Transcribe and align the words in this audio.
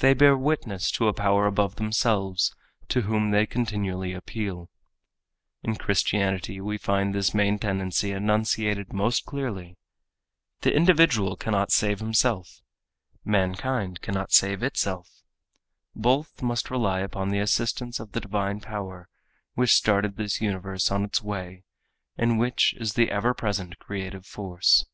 They 0.00 0.12
bear 0.12 0.36
witness 0.36 0.90
to 0.90 1.08
a 1.08 1.14
power 1.14 1.46
above 1.46 1.76
themselves 1.76 2.54
to 2.88 3.00
whom 3.00 3.30
they 3.30 3.46
continually 3.46 4.12
appeal. 4.12 4.68
In 5.62 5.76
Christianity 5.76 6.60
we 6.60 6.76
find 6.76 7.14
this 7.14 7.32
main 7.32 7.58
tendency 7.58 8.12
enunciated 8.12 8.92
most 8.92 9.24
clearly. 9.24 9.78
The 10.60 10.74
individual 10.76 11.34
cannot 11.34 11.72
save 11.72 12.00
himself. 12.00 12.60
Mankind 13.24 14.02
cannot 14.02 14.32
save 14.32 14.62
itself. 14.62 15.22
Both 15.96 16.42
must 16.42 16.70
rely 16.70 17.00
upon 17.00 17.30
the 17.30 17.38
assistance 17.40 17.98
of 17.98 18.12
the 18.12 18.20
divine 18.20 18.60
power 18.60 19.08
which 19.54 19.72
started 19.72 20.16
this 20.16 20.42
universe 20.42 20.90
on 20.90 21.04
its 21.04 21.22
way 21.22 21.64
and 22.18 22.38
which 22.38 22.74
is 22.76 22.92
the 22.92 23.10
ever 23.10 23.32
present 23.32 23.78
creative 23.78 24.26
force. 24.26 24.84